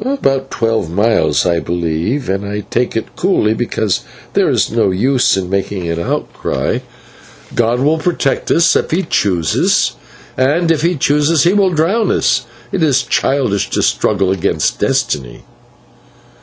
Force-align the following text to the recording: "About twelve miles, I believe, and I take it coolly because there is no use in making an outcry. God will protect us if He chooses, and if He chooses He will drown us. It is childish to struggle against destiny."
"About 0.00 0.50
twelve 0.50 0.88
miles, 0.88 1.44
I 1.44 1.60
believe, 1.60 2.30
and 2.30 2.42
I 2.46 2.60
take 2.70 2.96
it 2.96 3.14
coolly 3.16 3.52
because 3.52 4.00
there 4.32 4.48
is 4.48 4.70
no 4.70 4.90
use 4.90 5.36
in 5.36 5.50
making 5.50 5.86
an 5.90 6.00
outcry. 6.00 6.78
God 7.54 7.80
will 7.80 7.98
protect 7.98 8.50
us 8.50 8.74
if 8.74 8.90
He 8.92 9.02
chooses, 9.02 9.92
and 10.38 10.70
if 10.70 10.80
He 10.80 10.94
chooses 10.96 11.42
He 11.44 11.52
will 11.52 11.68
drown 11.68 12.10
us. 12.10 12.46
It 12.72 12.82
is 12.82 13.02
childish 13.02 13.68
to 13.68 13.82
struggle 13.82 14.30
against 14.30 14.78
destiny." 14.78 15.44